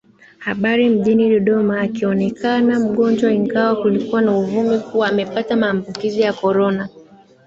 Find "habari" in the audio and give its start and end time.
0.39-0.89